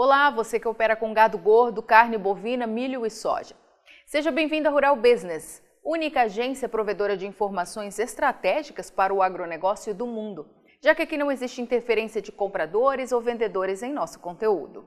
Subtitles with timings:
[0.00, 3.56] Olá, você que opera com gado gordo, carne bovina, milho e soja.
[4.06, 10.06] Seja bem-vindo à Rural Business, única agência provedora de informações estratégicas para o agronegócio do
[10.06, 10.46] mundo,
[10.80, 14.86] já que aqui não existe interferência de compradores ou vendedores em nosso conteúdo.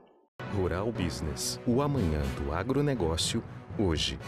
[0.56, 3.44] Rural Business, o amanhã do agronegócio,
[3.78, 4.18] hoje.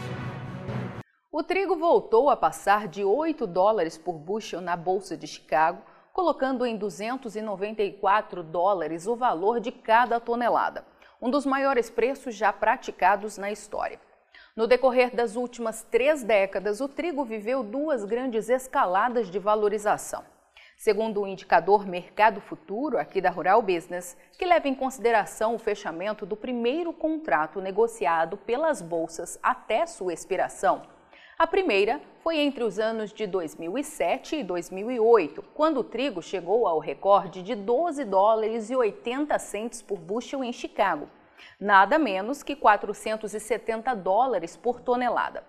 [1.31, 5.81] O trigo voltou a passar de 8 dólares por bushel na Bolsa de Chicago
[6.15, 10.85] colocando em 294 dólares o valor de cada tonelada,
[11.21, 13.99] um dos maiores preços já praticados na história.
[14.55, 20.23] No decorrer das últimas três décadas, o trigo viveu duas grandes escaladas de valorização.
[20.77, 26.25] Segundo o indicador Mercado Futuro, aqui da Rural Business, que leva em consideração o fechamento
[26.25, 30.94] do primeiro contrato negociado pelas bolsas até sua expiração,
[31.37, 36.79] a primeira foi entre os anos de 2007 e 2008, quando o trigo chegou ao
[36.79, 41.09] recorde de 12 dólares e 80 centes por bushel em Chicago,
[41.59, 45.43] nada menos que 470 dólares por tonelada.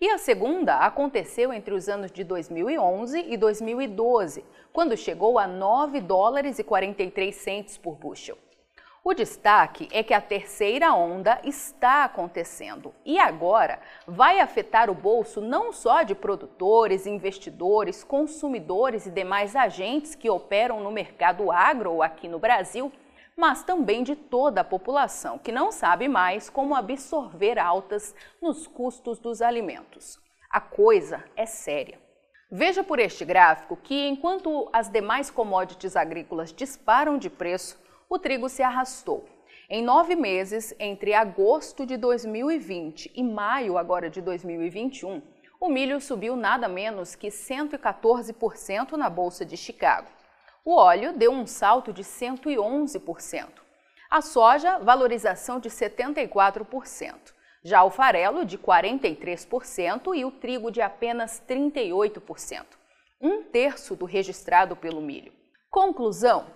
[0.00, 6.00] E a segunda aconteceu entre os anos de 2011 e 2012, quando chegou a 9
[6.00, 8.38] dólares e 43 centes por bushel.
[9.08, 15.40] O destaque é que a terceira onda está acontecendo e agora vai afetar o bolso
[15.40, 22.26] não só de produtores, investidores, consumidores e demais agentes que operam no mercado agro aqui
[22.26, 22.90] no Brasil,
[23.36, 28.12] mas também de toda a população que não sabe mais como absorver altas
[28.42, 30.18] nos custos dos alimentos.
[30.50, 32.00] A coisa é séria.
[32.50, 38.48] Veja por este gráfico que, enquanto as demais commodities agrícolas disparam de preço, o trigo
[38.48, 39.28] se arrastou.
[39.68, 45.20] Em nove meses, entre agosto de 2020 e maio agora de 2021,
[45.60, 50.08] o milho subiu nada menos que 114% na Bolsa de Chicago.
[50.64, 53.48] O óleo deu um salto de 111%.
[54.08, 57.34] A soja, valorização de 74%.
[57.64, 62.64] Já o farelo, de 43% e o trigo, de apenas 38%.
[63.20, 65.32] Um terço do registrado pelo milho.
[65.68, 66.46] Conclusão: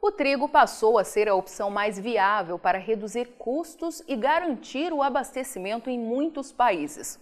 [0.00, 5.02] o trigo passou a ser a opção mais viável para reduzir custos e garantir o
[5.02, 7.18] abastecimento em muitos países.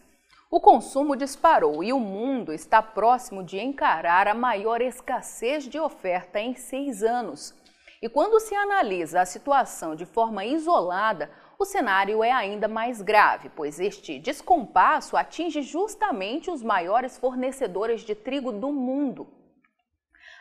[0.50, 6.38] O consumo disparou e o mundo está próximo de encarar a maior escassez de oferta
[6.38, 7.54] em seis anos.
[8.00, 13.48] E quando se analisa a situação de forma isolada, o cenário é ainda mais grave,
[13.56, 19.26] pois este descompasso atinge justamente os maiores fornecedores de trigo do mundo.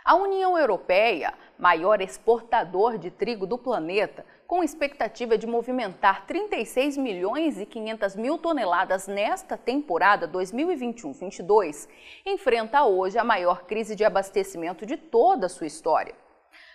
[0.07, 7.59] A União Europeia, maior exportador de trigo do planeta, com expectativa de movimentar 36 milhões
[7.59, 11.89] e 500 mil toneladas nesta temporada 2021-22,
[12.23, 16.13] enfrenta hoje a maior crise de abastecimento de toda a sua história.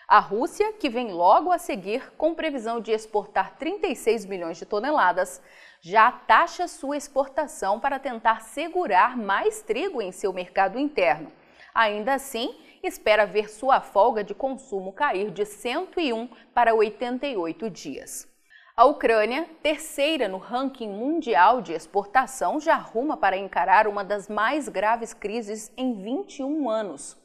[0.08, 5.40] A Rússia, que vem logo a seguir com previsão de exportar 36 milhões de toneladas,
[5.80, 11.30] já taxa sua exportação para tentar segurar mais trigo em seu mercado interno.
[11.74, 18.28] Ainda assim, espera ver sua folga de consumo cair de 101 para 88 dias.
[18.76, 24.68] A Ucrânia, terceira no ranking mundial de exportação, já arruma para encarar uma das mais
[24.68, 27.16] graves crises em 21 anos.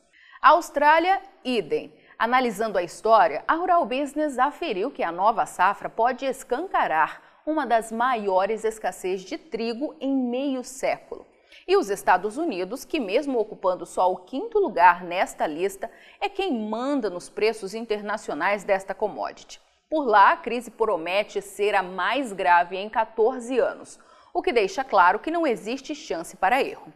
[0.41, 1.94] A Austrália, idem.
[2.19, 7.91] Analisando a história, a Rural Business aferiu que a nova safra pode escancarar uma das
[7.91, 11.25] maiores escassez de trigo em meio século.
[11.67, 15.89] E os Estados Unidos, que mesmo ocupando só o quinto lugar nesta lista,
[16.19, 19.59] é quem manda nos preços internacionais desta commodity.
[19.89, 23.99] Por lá, a crise promete ser a mais grave em 14 anos,
[24.33, 26.91] o que deixa claro que não existe chance para erro.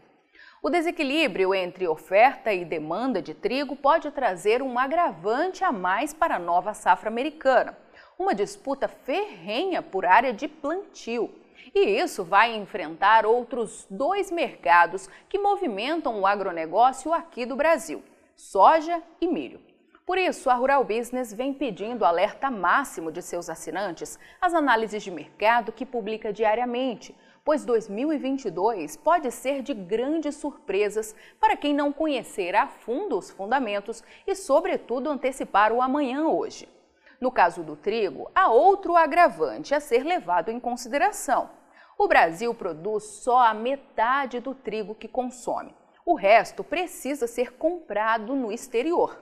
[0.62, 6.36] O desequilíbrio entre oferta e demanda de trigo pode trazer um agravante a mais para
[6.36, 7.78] a nova safra americana,
[8.18, 11.34] uma disputa ferrenha por área de plantio
[11.74, 18.04] e isso vai enfrentar outros dois mercados que movimentam o agronegócio aqui do Brasil:
[18.36, 19.60] soja e milho.
[20.06, 25.12] Por isso, a Rural Business vem pedindo alerta máximo de seus assinantes às análises de
[25.12, 27.16] mercado que publica diariamente,
[27.46, 34.04] pois 2022 pode ser de grandes surpresas para quem não conhecer a fundo os fundamentos
[34.26, 36.68] e, sobretudo, antecipar o amanhã hoje.
[37.22, 41.59] No caso do trigo, há outro agravante a ser levado em consideração.
[42.02, 45.76] O Brasil produz só a metade do trigo que consome.
[46.06, 49.22] O resto precisa ser comprado no exterior.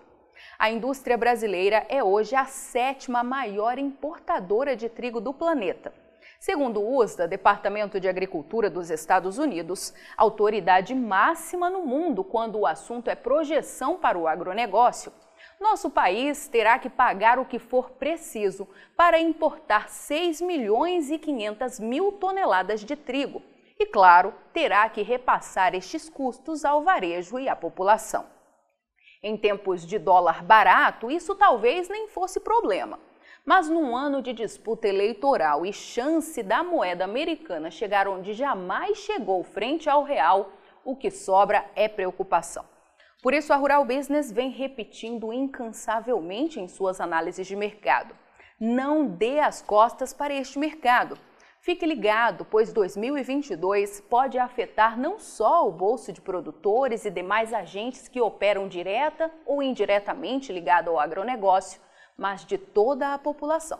[0.60, 5.92] A indústria brasileira é hoje a sétima maior importadora de trigo do planeta.
[6.40, 12.68] Segundo o USDA, Departamento de Agricultura dos Estados Unidos, autoridade máxima no mundo quando o
[12.68, 15.12] assunto é projeção para o agronegócio,
[15.60, 21.80] nosso país terá que pagar o que for preciso para importar 6 milhões e 500
[21.80, 23.42] mil toneladas de trigo.
[23.80, 28.26] E, claro, terá que repassar estes custos ao varejo e à população.
[29.22, 33.00] Em tempos de dólar barato, isso talvez nem fosse problema.
[33.44, 39.44] Mas num ano de disputa eleitoral e chance da moeda americana chegar onde jamais chegou
[39.44, 40.52] frente ao real,
[40.84, 42.77] o que sobra é preocupação.
[43.22, 48.16] Por isso, a Rural Business vem repetindo incansavelmente em suas análises de mercado.
[48.60, 51.18] Não dê as costas para este mercado.
[51.60, 58.08] Fique ligado, pois 2022 pode afetar não só o bolso de produtores e demais agentes
[58.08, 61.82] que operam direta ou indiretamente ligado ao agronegócio,
[62.16, 63.80] mas de toda a população.